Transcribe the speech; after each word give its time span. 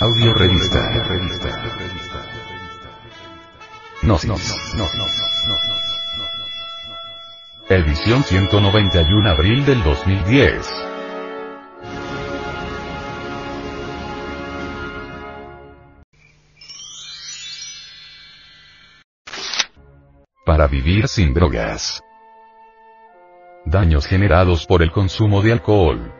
Audio 0.00 0.32
revista. 0.32 0.92
Gnosis. 4.02 4.54
Edición 7.68 8.22
191 8.22 9.28
abril 9.28 9.66
del 9.66 9.82
2010. 9.82 10.72
Para 20.46 20.68
vivir 20.68 21.08
sin 21.08 21.34
drogas. 21.34 22.00
Daños 23.64 24.06
generados 24.06 24.64
por 24.64 24.84
el 24.84 24.92
consumo 24.92 25.42
de 25.42 25.50
alcohol. 25.50 26.17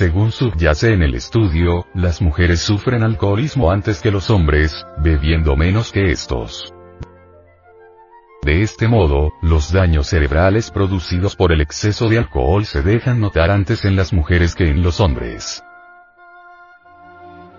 Según 0.00 0.32
subyace 0.32 0.94
en 0.94 1.02
el 1.02 1.14
estudio, 1.14 1.84
las 1.92 2.22
mujeres 2.22 2.60
sufren 2.60 3.02
alcoholismo 3.02 3.70
antes 3.70 4.00
que 4.00 4.10
los 4.10 4.30
hombres, 4.30 4.86
bebiendo 4.96 5.56
menos 5.56 5.92
que 5.92 6.10
estos. 6.10 6.72
De 8.40 8.62
este 8.62 8.88
modo, 8.88 9.34
los 9.42 9.70
daños 9.70 10.06
cerebrales 10.06 10.70
producidos 10.70 11.36
por 11.36 11.52
el 11.52 11.60
exceso 11.60 12.08
de 12.08 12.16
alcohol 12.16 12.64
se 12.64 12.80
dejan 12.80 13.20
notar 13.20 13.50
antes 13.50 13.84
en 13.84 13.94
las 13.94 14.14
mujeres 14.14 14.54
que 14.54 14.70
en 14.70 14.82
los 14.82 15.00
hombres. 15.00 15.62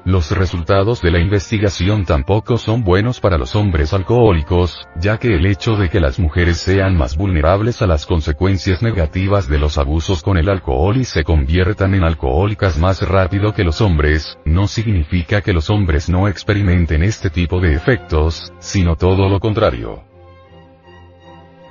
Los 0.03 0.31
resultados 0.31 0.99
de 1.03 1.11
la 1.11 1.19
investigación 1.19 2.05
tampoco 2.05 2.57
son 2.57 2.83
buenos 2.83 3.19
para 3.19 3.37
los 3.37 3.55
hombres 3.55 3.93
alcohólicos, 3.93 4.87
ya 4.99 5.19
que 5.19 5.35
el 5.35 5.45
hecho 5.45 5.75
de 5.75 5.89
que 5.89 5.99
las 5.99 6.17
mujeres 6.17 6.57
sean 6.57 6.97
más 6.97 7.15
vulnerables 7.15 7.83
a 7.83 7.87
las 7.87 8.07
consecuencias 8.07 8.81
negativas 8.81 9.47
de 9.47 9.59
los 9.59 9.77
abusos 9.77 10.23
con 10.23 10.37
el 10.37 10.49
alcohol 10.49 10.97
y 10.97 11.03
se 11.03 11.23
conviertan 11.23 11.93
en 11.93 12.03
alcohólicas 12.03 12.79
más 12.79 13.07
rápido 13.07 13.53
que 13.53 13.63
los 13.63 13.79
hombres, 13.79 14.39
no 14.43 14.67
significa 14.67 15.41
que 15.41 15.53
los 15.53 15.69
hombres 15.69 16.09
no 16.09 16.27
experimenten 16.27 17.03
este 17.03 17.29
tipo 17.29 17.59
de 17.59 17.75
efectos, 17.75 18.51
sino 18.57 18.95
todo 18.95 19.29
lo 19.29 19.39
contrario. 19.39 20.03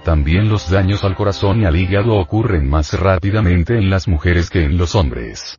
También 0.05 0.49
los 0.49 0.71
daños 0.71 1.03
al 1.03 1.17
corazón 1.17 1.63
y 1.63 1.65
al 1.65 1.75
hígado 1.75 2.15
ocurren 2.15 2.71
más 2.71 2.93
rápidamente 2.93 3.77
en 3.77 3.91
las 3.91 4.07
mujeres 4.07 4.51
que 4.51 4.63
en 4.63 4.79
los 4.79 4.95
hombres. 4.95 5.59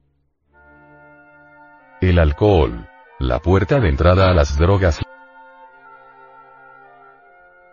El 2.02 2.18
alcohol. 2.18 2.88
La 3.20 3.38
puerta 3.38 3.80
de 3.80 3.88
entrada 3.88 4.32
a 4.32 4.34
las 4.34 4.58
drogas. 4.58 5.00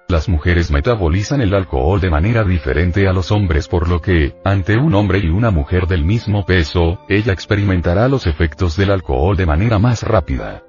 Las 0.06 0.28
mujeres 0.28 0.70
metabolizan 0.70 1.40
el 1.40 1.54
alcohol 1.54 1.98
de 1.98 2.10
manera 2.10 2.44
diferente 2.44 3.08
a 3.08 3.14
los 3.14 3.32
hombres 3.32 3.68
por 3.68 3.88
lo 3.88 4.02
que, 4.02 4.34
ante 4.44 4.76
un 4.76 4.94
hombre 4.94 5.20
y 5.20 5.30
una 5.30 5.50
mujer 5.50 5.86
del 5.86 6.04
mismo 6.04 6.44
peso, 6.44 7.00
ella 7.08 7.32
experimentará 7.32 8.06
los 8.06 8.26
efectos 8.26 8.76
del 8.76 8.90
alcohol 8.90 9.34
de 9.34 9.46
manera 9.46 9.78
más 9.78 10.02
rápida. 10.02 10.62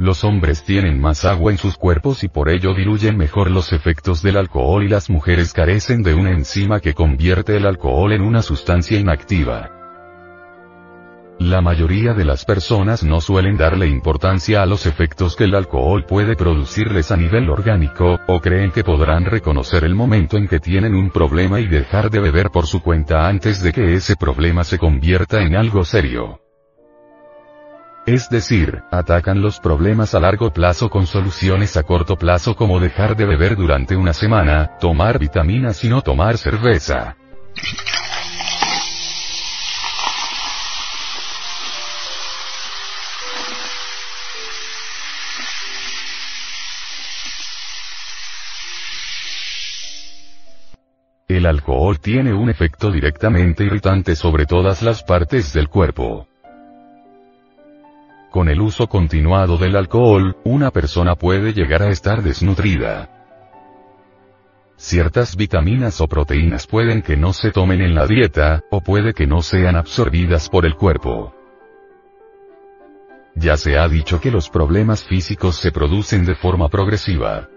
Los 0.00 0.24
hombres 0.24 0.64
tienen 0.64 0.98
más 0.98 1.26
agua 1.26 1.52
en 1.52 1.58
sus 1.58 1.76
cuerpos 1.76 2.24
y 2.24 2.28
por 2.28 2.48
ello 2.48 2.72
diluyen 2.72 3.18
mejor 3.18 3.50
los 3.50 3.70
efectos 3.74 4.22
del 4.22 4.38
alcohol 4.38 4.82
y 4.82 4.88
las 4.88 5.10
mujeres 5.10 5.52
carecen 5.52 6.02
de 6.02 6.14
una 6.14 6.30
enzima 6.30 6.80
que 6.80 6.94
convierte 6.94 7.58
el 7.58 7.66
alcohol 7.66 8.10
en 8.14 8.22
una 8.22 8.40
sustancia 8.40 8.98
inactiva. 8.98 9.68
La 11.38 11.60
mayoría 11.60 12.14
de 12.14 12.24
las 12.24 12.46
personas 12.46 13.04
no 13.04 13.20
suelen 13.20 13.58
darle 13.58 13.88
importancia 13.88 14.62
a 14.62 14.66
los 14.66 14.86
efectos 14.86 15.36
que 15.36 15.44
el 15.44 15.54
alcohol 15.54 16.06
puede 16.06 16.34
producirles 16.34 17.12
a 17.12 17.18
nivel 17.18 17.50
orgánico, 17.50 18.20
o 18.26 18.40
creen 18.40 18.70
que 18.70 18.82
podrán 18.82 19.26
reconocer 19.26 19.84
el 19.84 19.94
momento 19.94 20.38
en 20.38 20.48
que 20.48 20.60
tienen 20.60 20.94
un 20.94 21.10
problema 21.10 21.60
y 21.60 21.66
dejar 21.66 22.08
de 22.08 22.20
beber 22.20 22.48
por 22.48 22.66
su 22.66 22.80
cuenta 22.80 23.28
antes 23.28 23.62
de 23.62 23.70
que 23.74 23.92
ese 23.92 24.16
problema 24.16 24.64
se 24.64 24.78
convierta 24.78 25.42
en 25.42 25.56
algo 25.56 25.84
serio. 25.84 26.40
Es 28.10 28.28
decir, 28.28 28.82
atacan 28.90 29.40
los 29.40 29.60
problemas 29.60 30.16
a 30.16 30.18
largo 30.18 30.52
plazo 30.52 30.90
con 30.90 31.06
soluciones 31.06 31.76
a 31.76 31.84
corto 31.84 32.16
plazo 32.16 32.56
como 32.56 32.80
dejar 32.80 33.16
de 33.16 33.24
beber 33.24 33.54
durante 33.54 33.94
una 33.94 34.12
semana, 34.12 34.78
tomar 34.80 35.20
vitaminas 35.20 35.84
y 35.84 35.88
no 35.88 36.02
tomar 36.02 36.36
cerveza. 36.36 37.16
El 51.28 51.46
alcohol 51.46 52.00
tiene 52.00 52.34
un 52.34 52.50
efecto 52.50 52.90
directamente 52.90 53.62
irritante 53.62 54.16
sobre 54.16 54.46
todas 54.46 54.82
las 54.82 55.04
partes 55.04 55.52
del 55.52 55.68
cuerpo. 55.68 56.26
Con 58.30 58.48
el 58.48 58.60
uso 58.60 58.86
continuado 58.86 59.58
del 59.58 59.74
alcohol, 59.74 60.36
una 60.44 60.70
persona 60.70 61.16
puede 61.16 61.52
llegar 61.52 61.82
a 61.82 61.90
estar 61.90 62.22
desnutrida. 62.22 63.10
Ciertas 64.76 65.36
vitaminas 65.36 66.00
o 66.00 66.06
proteínas 66.06 66.66
pueden 66.68 67.02
que 67.02 67.16
no 67.16 67.32
se 67.32 67.50
tomen 67.50 67.80
en 67.80 67.94
la 67.94 68.06
dieta, 68.06 68.62
o 68.70 68.80
puede 68.80 69.14
que 69.14 69.26
no 69.26 69.42
sean 69.42 69.74
absorbidas 69.74 70.48
por 70.48 70.64
el 70.64 70.76
cuerpo. 70.76 71.34
Ya 73.34 73.56
se 73.56 73.76
ha 73.76 73.88
dicho 73.88 74.20
que 74.20 74.30
los 74.30 74.48
problemas 74.48 75.02
físicos 75.02 75.56
se 75.56 75.72
producen 75.72 76.24
de 76.24 76.36
forma 76.36 76.68
progresiva. 76.68 77.48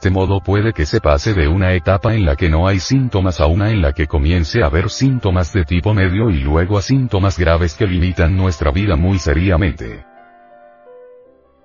Este 0.00 0.08
modo 0.08 0.40
puede 0.40 0.72
que 0.72 0.86
se 0.86 0.98
pase 0.98 1.34
de 1.34 1.46
una 1.46 1.74
etapa 1.74 2.14
en 2.14 2.24
la 2.24 2.34
que 2.34 2.48
no 2.48 2.66
hay 2.66 2.80
síntomas 2.80 3.38
a 3.38 3.44
una 3.44 3.68
en 3.68 3.82
la 3.82 3.92
que 3.92 4.06
comience 4.06 4.62
a 4.62 4.66
haber 4.68 4.88
síntomas 4.88 5.52
de 5.52 5.66
tipo 5.66 5.92
medio 5.92 6.30
y 6.30 6.38
luego 6.38 6.78
a 6.78 6.80
síntomas 6.80 7.38
graves 7.38 7.74
que 7.74 7.86
limitan 7.86 8.34
nuestra 8.34 8.70
vida 8.70 8.96
muy 8.96 9.18
seriamente. 9.18 10.06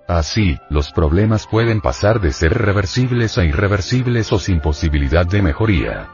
Así, 0.05 0.57
los 0.69 0.91
problemas 0.91 1.47
pueden 1.47 1.79
pasar 1.79 2.19
de 2.19 2.33
ser 2.33 2.53
reversibles 2.53 3.37
a 3.37 3.45
irreversibles 3.45 4.33
o 4.33 4.37
sin 4.37 4.59
posibilidad 4.59 5.25
de 5.25 5.41
mejoría. 5.41 6.09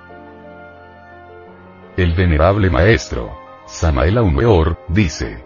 El 1.98 2.14
venerable 2.14 2.70
maestro, 2.70 3.36
Samael 3.66 4.20
Aumeor, 4.20 4.78
dice, 4.90 5.44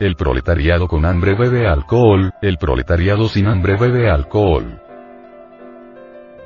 el 0.00 0.16
proletariado 0.16 0.88
con 0.88 1.04
hambre 1.04 1.34
bebe 1.34 1.68
alcohol, 1.68 2.32
el 2.40 2.56
proletariado 2.56 3.28
sin 3.28 3.46
hambre 3.48 3.76
bebe 3.76 4.10
alcohol. 4.10 4.80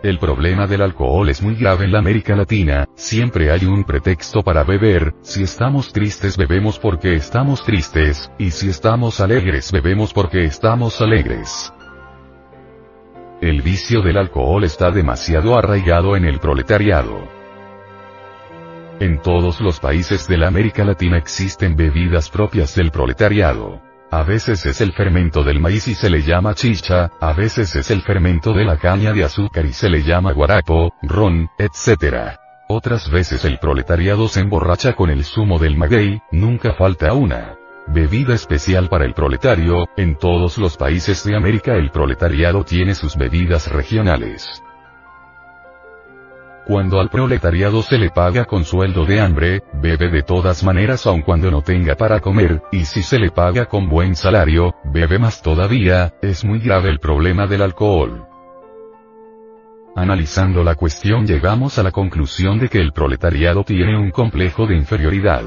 El 0.02 0.20
problema 0.20 0.68
del 0.68 0.82
alcohol 0.82 1.28
es 1.28 1.42
muy 1.42 1.56
grave 1.56 1.84
en 1.84 1.90
la 1.90 1.98
América 1.98 2.36
Latina, 2.36 2.86
siempre 2.94 3.50
hay 3.50 3.64
un 3.64 3.82
pretexto 3.82 4.44
para 4.44 4.62
beber, 4.62 5.12
si 5.22 5.42
estamos 5.42 5.92
tristes 5.92 6.36
bebemos 6.36 6.78
porque 6.78 7.14
estamos 7.14 7.64
tristes, 7.64 8.30
y 8.38 8.52
si 8.52 8.68
estamos 8.68 9.18
alegres 9.18 9.72
bebemos 9.72 10.12
porque 10.12 10.44
estamos 10.44 11.00
alegres. 11.00 11.72
El 13.40 13.60
vicio 13.62 14.00
del 14.00 14.18
alcohol 14.18 14.62
está 14.62 14.92
demasiado 14.92 15.58
arraigado 15.58 16.14
en 16.14 16.26
el 16.26 16.38
proletariado. 16.38 17.26
En 19.00 19.20
todos 19.20 19.60
los 19.60 19.80
países 19.80 20.28
de 20.28 20.38
la 20.38 20.46
América 20.46 20.84
Latina 20.84 21.18
existen 21.18 21.74
bebidas 21.74 22.30
propias 22.30 22.72
del 22.76 22.92
proletariado. 22.92 23.87
A 24.10 24.22
veces 24.22 24.64
es 24.64 24.80
el 24.80 24.92
fermento 24.92 25.44
del 25.44 25.60
maíz 25.60 25.86
y 25.86 25.94
se 25.94 26.08
le 26.08 26.22
llama 26.22 26.54
chicha, 26.54 27.10
a 27.20 27.34
veces 27.34 27.76
es 27.76 27.90
el 27.90 28.00
fermento 28.00 28.54
de 28.54 28.64
la 28.64 28.78
caña 28.78 29.12
de 29.12 29.22
azúcar 29.22 29.66
y 29.66 29.74
se 29.74 29.90
le 29.90 30.02
llama 30.02 30.32
guarapo, 30.32 30.94
ron, 31.02 31.50
etc. 31.58 32.38
Otras 32.68 33.10
veces 33.10 33.44
el 33.44 33.58
proletariado 33.58 34.28
se 34.28 34.40
emborracha 34.40 34.94
con 34.94 35.10
el 35.10 35.24
zumo 35.24 35.58
del 35.58 35.76
maguey, 35.76 36.22
nunca 36.32 36.72
falta 36.72 37.12
una. 37.12 37.56
Bebida 37.86 38.34
especial 38.34 38.88
para 38.88 39.04
el 39.04 39.12
proletario, 39.12 39.86
en 39.98 40.16
todos 40.16 40.56
los 40.56 40.78
países 40.78 41.22
de 41.24 41.36
América 41.36 41.74
el 41.74 41.90
proletariado 41.90 42.64
tiene 42.64 42.94
sus 42.94 43.14
bebidas 43.14 43.70
regionales. 43.70 44.62
Cuando 46.68 47.00
al 47.00 47.08
proletariado 47.08 47.80
se 47.82 47.96
le 47.96 48.10
paga 48.10 48.44
con 48.44 48.62
sueldo 48.62 49.06
de 49.06 49.22
hambre, 49.22 49.62
bebe 49.80 50.10
de 50.10 50.22
todas 50.22 50.62
maneras 50.62 51.06
aun 51.06 51.22
cuando 51.22 51.50
no 51.50 51.62
tenga 51.62 51.94
para 51.94 52.20
comer, 52.20 52.60
y 52.70 52.84
si 52.84 53.02
se 53.02 53.18
le 53.18 53.30
paga 53.30 53.64
con 53.64 53.88
buen 53.88 54.14
salario, 54.14 54.74
bebe 54.84 55.18
más 55.18 55.40
todavía, 55.40 56.12
es 56.20 56.44
muy 56.44 56.58
grave 56.58 56.90
el 56.90 56.98
problema 56.98 57.46
del 57.46 57.62
alcohol. 57.62 58.26
Analizando 59.96 60.62
la 60.62 60.74
cuestión 60.74 61.26
llegamos 61.26 61.78
a 61.78 61.82
la 61.82 61.90
conclusión 61.90 62.58
de 62.58 62.68
que 62.68 62.80
el 62.82 62.92
proletariado 62.92 63.64
tiene 63.64 63.98
un 63.98 64.10
complejo 64.10 64.66
de 64.66 64.76
inferioridad. 64.76 65.44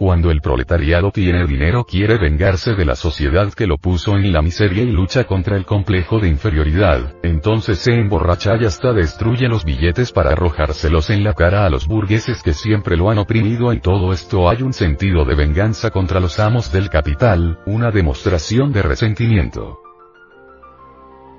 Cuando 0.00 0.30
el 0.30 0.40
proletariado 0.40 1.10
tiene 1.10 1.46
dinero 1.46 1.84
quiere 1.84 2.16
vengarse 2.16 2.72
de 2.72 2.86
la 2.86 2.94
sociedad 2.94 3.52
que 3.52 3.66
lo 3.66 3.76
puso 3.76 4.16
en 4.16 4.32
la 4.32 4.40
miseria 4.40 4.82
y 4.82 4.90
lucha 4.90 5.24
contra 5.24 5.58
el 5.58 5.66
complejo 5.66 6.18
de 6.18 6.26
inferioridad, 6.26 7.16
entonces 7.22 7.80
se 7.80 7.92
emborracha 7.92 8.56
y 8.58 8.64
hasta 8.64 8.94
destruye 8.94 9.46
los 9.46 9.62
billetes 9.62 10.10
para 10.10 10.30
arrojárselos 10.30 11.10
en 11.10 11.22
la 11.22 11.34
cara 11.34 11.66
a 11.66 11.68
los 11.68 11.86
burgueses 11.86 12.42
que 12.42 12.54
siempre 12.54 12.96
lo 12.96 13.10
han 13.10 13.18
oprimido. 13.18 13.72
En 13.72 13.82
todo 13.82 14.14
esto 14.14 14.48
hay 14.48 14.62
un 14.62 14.72
sentido 14.72 15.26
de 15.26 15.34
venganza 15.34 15.90
contra 15.90 16.18
los 16.18 16.40
amos 16.40 16.72
del 16.72 16.88
capital, 16.88 17.58
una 17.66 17.90
demostración 17.90 18.72
de 18.72 18.80
resentimiento. 18.80 19.80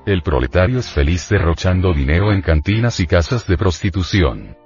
El 0.06 0.22
proletario 0.22 0.78
es 0.78 0.92
feliz 0.92 1.28
derrochando 1.30 1.94
dinero 1.94 2.32
en 2.32 2.44
cantinas 2.44 3.00
y 3.00 3.08
casas 3.08 3.48
de 3.48 3.58
prostitución. 3.58 4.61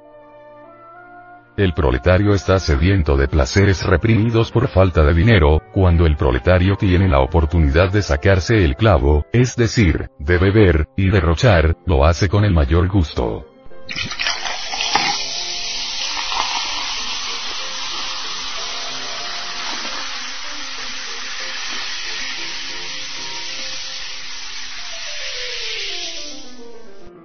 El 1.57 1.73
proletario 1.73 2.33
está 2.33 2.59
sediento 2.59 3.15
de 3.15 3.29
placeres 3.29 3.85
reprimidos 3.85 4.51
por 4.51 4.67
falta 4.67 5.05
de 5.05 5.13
dinero, 5.13 5.61
cuando 5.71 6.05
el 6.05 6.17
proletario 6.17 6.75
tiene 6.75 7.07
la 7.07 7.21
oportunidad 7.21 7.93
de 7.93 8.01
sacarse 8.01 8.65
el 8.65 8.75
clavo, 8.75 9.25
es 9.31 9.55
decir, 9.55 10.09
de 10.19 10.37
beber, 10.37 10.89
y 10.97 11.09
derrochar, 11.09 11.77
lo 11.85 12.05
hace 12.05 12.27
con 12.27 12.43
el 12.43 12.53
mayor 12.53 12.89
gusto. 12.89 13.45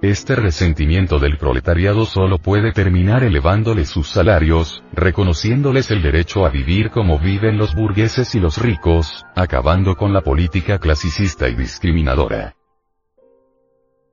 Este 0.01 0.35
resentimiento 0.35 1.19
del 1.19 1.37
proletariado 1.37 2.07
solo 2.07 2.39
puede 2.39 2.71
terminar 2.71 3.23
elevándoles 3.23 3.87
sus 3.87 4.09
salarios, 4.09 4.83
reconociéndoles 4.93 5.91
el 5.91 6.01
derecho 6.01 6.43
a 6.43 6.49
vivir 6.49 6.89
como 6.89 7.19
viven 7.19 7.59
los 7.59 7.75
burgueses 7.75 8.33
y 8.33 8.39
los 8.39 8.57
ricos, 8.57 9.23
acabando 9.35 9.95
con 9.95 10.11
la 10.11 10.21
política 10.21 10.79
clasicista 10.79 11.49
y 11.49 11.55
discriminadora. 11.55 12.55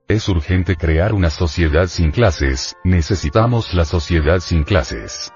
Es 0.07 0.29
urgente 0.29 0.75
crear 0.75 1.11
una 1.11 1.31
sociedad 1.31 1.87
sin 1.87 2.11
clases, 2.11 2.75
necesitamos 2.83 3.73
la 3.73 3.85
sociedad 3.85 4.41
sin 4.41 4.63
clases. 4.63 5.31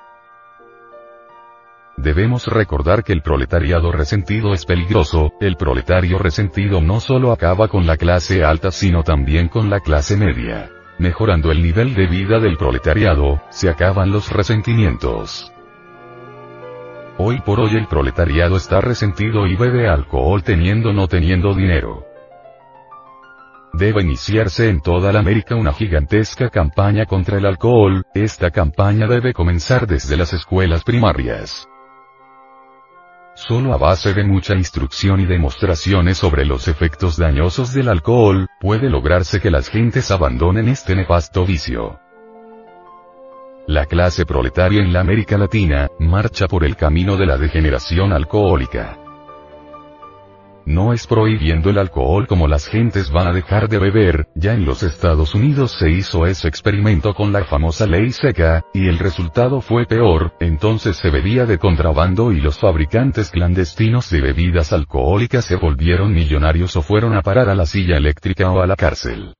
Debemos 2.03 2.47
recordar 2.47 3.05
que 3.05 3.13
el 3.13 3.21
proletariado 3.21 3.93
resentido 3.93 4.53
es 4.53 4.65
peligroso, 4.65 5.31
el 5.39 5.55
proletario 5.55 6.19
resentido 6.19 6.81
no 6.81 6.99
solo 6.99 7.31
acaba 7.31 7.69
con 7.69 7.87
la 7.87 7.95
clase 7.95 8.43
alta 8.43 8.71
sino 8.71 9.03
también 9.03 9.47
con 9.47 9.69
la 9.69 9.79
clase 9.79 10.17
media. 10.17 10.69
Mejorando 10.99 11.49
el 11.49 11.63
nivel 11.63 11.95
de 11.95 12.07
vida 12.07 12.41
del 12.41 12.57
proletariado, 12.57 13.41
se 13.51 13.69
acaban 13.69 14.11
los 14.11 14.33
resentimientos. 14.33 15.49
Hoy 17.17 17.39
por 17.39 17.61
hoy 17.61 17.77
el 17.77 17.87
proletariado 17.87 18.57
está 18.57 18.81
resentido 18.81 19.47
y 19.47 19.55
bebe 19.55 19.87
alcohol 19.87 20.43
teniendo 20.43 20.91
no 20.91 21.07
teniendo 21.07 21.55
dinero. 21.55 22.03
Debe 23.71 24.01
iniciarse 24.01 24.67
en 24.67 24.81
toda 24.81 25.13
la 25.13 25.19
América 25.19 25.55
una 25.55 25.71
gigantesca 25.71 26.49
campaña 26.49 27.05
contra 27.05 27.37
el 27.37 27.45
alcohol, 27.45 28.03
esta 28.13 28.51
campaña 28.51 29.07
debe 29.07 29.31
comenzar 29.31 29.87
desde 29.87 30.17
las 30.17 30.33
escuelas 30.33 30.83
primarias. 30.83 31.65
Solo 33.35 33.73
a 33.73 33.77
base 33.77 34.13
de 34.13 34.23
mucha 34.23 34.53
instrucción 34.53 35.19
y 35.19 35.25
demostraciones 35.25 36.19
sobre 36.19 36.45
los 36.45 36.67
efectos 36.67 37.17
dañosos 37.17 37.73
del 37.73 37.89
alcohol, 37.89 38.47
puede 38.59 38.89
lograrse 38.89 39.41
que 39.41 39.49
las 39.49 39.69
gentes 39.69 40.11
abandonen 40.11 40.69
este 40.69 40.95
nefasto 40.95 41.43
vicio. 41.43 41.99
La 43.65 43.85
clase 43.85 44.25
proletaria 44.25 44.81
en 44.81 44.93
la 44.93 44.99
América 44.99 45.37
Latina, 45.37 45.87
marcha 45.97 46.47
por 46.47 46.63
el 46.63 46.75
camino 46.75 47.17
de 47.17 47.25
la 47.25 47.37
degeneración 47.37 48.13
alcohólica. 48.13 49.02
No 50.65 50.93
es 50.93 51.07
prohibiendo 51.07 51.69
el 51.69 51.77
alcohol 51.77 52.27
como 52.27 52.47
las 52.47 52.67
gentes 52.67 53.11
van 53.11 53.27
a 53.27 53.33
dejar 53.33 53.67
de 53.67 53.79
beber, 53.79 54.27
ya 54.35 54.53
en 54.53 54.65
los 54.65 54.81
Estados 54.81 55.35
Unidos 55.35 55.75
se 55.77 55.89
hizo 55.89 56.25
ese 56.25 56.47
experimento 56.47 57.13
con 57.13 57.33
la 57.33 57.43
famosa 57.43 57.85
ley 57.85 58.11
seca, 58.11 58.63
y 58.73 58.87
el 58.87 58.99
resultado 58.99 59.61
fue 59.61 59.85
peor, 59.85 60.33
entonces 60.39 60.97
se 60.97 61.09
bebía 61.09 61.45
de 61.45 61.57
contrabando 61.57 62.31
y 62.31 62.39
los 62.39 62.59
fabricantes 62.59 63.29
clandestinos 63.29 64.09
de 64.09 64.21
bebidas 64.21 64.71
alcohólicas 64.71 65.45
se 65.45 65.57
volvieron 65.57 66.13
millonarios 66.13 66.75
o 66.75 66.81
fueron 66.81 67.13
a 67.15 67.21
parar 67.21 67.49
a 67.49 67.55
la 67.55 67.65
silla 67.65 67.97
eléctrica 67.97 68.49
o 68.51 68.61
a 68.61 68.67
la 68.67 68.75
cárcel. 68.75 69.33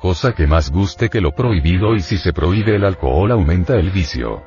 Cosa 0.00 0.32
que 0.32 0.46
más 0.46 0.72
guste 0.72 1.10
que 1.10 1.20
lo 1.20 1.32
prohibido 1.32 1.94
y 1.94 2.00
si 2.00 2.16
se 2.16 2.32
prohíbe 2.32 2.74
el 2.74 2.84
alcohol 2.84 3.30
aumenta 3.30 3.76
el 3.76 3.90
vicio. 3.90 4.42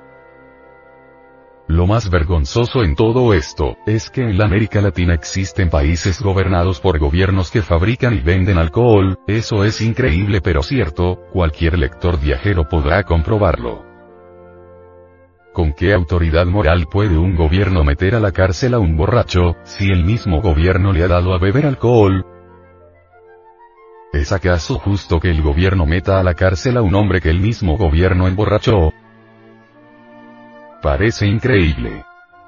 Lo 1.67 1.87
más 1.87 2.09
vergonzoso 2.09 2.83
en 2.83 2.95
todo 2.95 3.33
esto, 3.33 3.77
es 3.85 4.09
que 4.09 4.21
en 4.21 4.37
la 4.37 4.45
América 4.45 4.81
Latina 4.81 5.13
existen 5.13 5.69
países 5.69 6.21
gobernados 6.21 6.81
por 6.81 6.99
gobiernos 6.99 7.51
que 7.51 7.61
fabrican 7.61 8.15
y 8.15 8.19
venden 8.19 8.57
alcohol, 8.57 9.17
eso 9.27 9.63
es 9.63 9.79
increíble 9.79 10.41
pero 10.41 10.61
cierto, 10.61 11.19
cualquier 11.31 11.77
lector 11.79 12.19
viajero 12.19 12.67
podrá 12.67 13.03
comprobarlo. 13.03 13.85
¿Con 15.53 15.71
qué 15.73 15.93
autoridad 15.93 16.47
moral 16.47 16.87
puede 16.91 17.17
un 17.17 17.35
gobierno 17.35 17.83
meter 17.83 18.15
a 18.15 18.19
la 18.19 18.31
cárcel 18.31 18.73
a 18.73 18.79
un 18.79 18.97
borracho, 18.97 19.55
si 19.63 19.85
el 19.85 20.03
mismo 20.03 20.41
gobierno 20.41 20.91
le 20.91 21.03
ha 21.03 21.07
dado 21.07 21.33
a 21.33 21.37
beber 21.37 21.67
alcohol, 21.67 22.25
¿Es 24.13 24.31
acaso 24.31 24.77
justo 24.77 25.19
que 25.19 25.31
el 25.31 25.41
gobierno 25.41 25.87
meta 25.87 26.19
a 26.19 26.23
la 26.23 26.35
cárcel 26.35 26.77
a 26.77 26.83
un 26.83 26.93
hombre 26.93 27.19
que 27.19 27.31
el 27.31 27.39
mismo 27.39 27.77
gobierno 27.77 28.27
emborrachó? 28.27 28.93
Parece 30.83 31.25
increíble. 31.25 32.05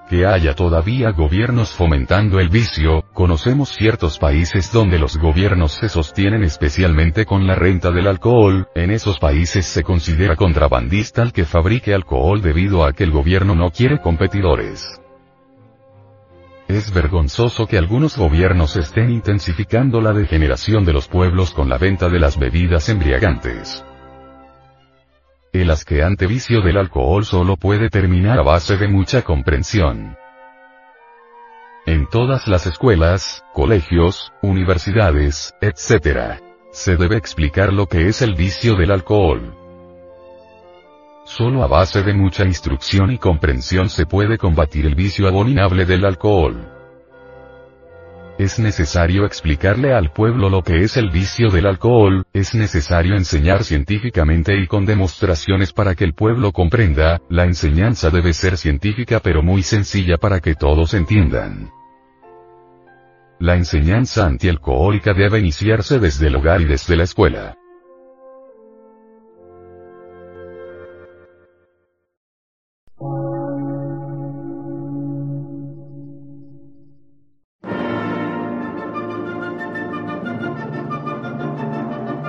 Que 0.07 0.27
haya 0.27 0.53
todavía 0.53 1.09
gobiernos 1.09 1.71
fomentando 1.71 2.39
el 2.39 2.49
vicio, 2.49 3.03
conocemos 3.13 3.69
ciertos 3.69 4.19
países 4.19 4.71
donde 4.71 4.99
los 4.99 5.17
gobiernos 5.17 5.71
se 5.71 5.89
sostienen 5.89 6.43
especialmente 6.43 7.25
con 7.25 7.47
la 7.47 7.55
renta 7.55 7.89
del 7.89 8.05
alcohol, 8.05 8.67
en 8.75 8.91
esos 8.91 9.17
países 9.17 9.65
se 9.65 9.81
considera 9.81 10.35
contrabandista 10.35 11.23
al 11.23 11.33
que 11.33 11.45
fabrique 11.45 11.95
alcohol 11.95 12.43
debido 12.43 12.85
a 12.85 12.93
que 12.93 13.05
el 13.05 13.09
gobierno 13.09 13.55
no 13.55 13.71
quiere 13.71 13.99
competidores. 13.99 15.01
Es 16.67 16.91
vergonzoso 16.91 17.67
que 17.67 17.77
algunos 17.77 18.17
gobiernos 18.17 18.75
estén 18.75 19.11
intensificando 19.11 20.01
la 20.01 20.13
degeneración 20.13 20.83
de 20.83 20.93
los 20.93 21.07
pueblos 21.07 21.51
con 21.51 21.69
la 21.69 21.77
venta 21.77 22.09
de 22.09 22.19
las 22.19 22.39
bebidas 22.39 22.89
embriagantes. 22.89 23.85
El 25.53 25.69
asqueante 25.69 26.25
vicio 26.25 26.61
del 26.61 26.77
alcohol 26.77 27.23
solo 27.23 27.55
puede 27.55 27.89
terminar 27.89 28.39
a 28.39 28.43
base 28.43 28.77
de 28.77 28.87
mucha 28.87 29.21
comprensión. 29.21 30.17
En 31.85 32.07
todas 32.09 32.47
las 32.47 32.65
escuelas, 32.65 33.43
colegios, 33.53 34.33
universidades, 34.41 35.53
etc. 35.61 36.41
Se 36.71 36.97
debe 36.97 37.15
explicar 37.15 37.71
lo 37.71 37.85
que 37.85 38.07
es 38.07 38.23
el 38.23 38.33
vicio 38.33 38.75
del 38.75 38.91
alcohol. 38.91 39.64
Solo 41.25 41.63
a 41.63 41.67
base 41.67 42.03
de 42.03 42.13
mucha 42.13 42.45
instrucción 42.45 43.11
y 43.11 43.17
comprensión 43.17 43.89
se 43.89 44.05
puede 44.05 44.37
combatir 44.37 44.85
el 44.85 44.93
vicio 44.93 45.27
abominable 45.27 45.83
del 45.85 46.05
alcohol. 46.05 46.71
Es 48.37 48.59
necesario 48.59 49.25
explicarle 49.25 49.93
al 49.93 50.11
pueblo 50.11 50.49
lo 50.49 50.61
que 50.61 50.81
es 50.81 50.97
el 50.97 51.09
vicio 51.09 51.49
del 51.49 51.65
alcohol, 51.65 52.25
es 52.31 52.53
necesario 52.53 53.15
enseñar 53.15 53.63
científicamente 53.63 54.55
y 54.55 54.67
con 54.67 54.85
demostraciones 54.85 55.73
para 55.73 55.95
que 55.95 56.03
el 56.03 56.13
pueblo 56.13 56.51
comprenda, 56.51 57.19
la 57.27 57.45
enseñanza 57.45 58.11
debe 58.11 58.33
ser 58.33 58.57
científica 58.57 59.19
pero 59.19 59.41
muy 59.41 59.63
sencilla 59.63 60.17
para 60.17 60.41
que 60.41 60.53
todos 60.53 60.93
entiendan. 60.93 61.71
La 63.39 63.55
enseñanza 63.55 64.27
antialcohólica 64.27 65.13
debe 65.13 65.39
iniciarse 65.39 65.97
desde 65.97 66.27
el 66.27 66.35
hogar 66.35 66.61
y 66.61 66.65
desde 66.65 66.95
la 66.95 67.03
escuela. 67.03 67.55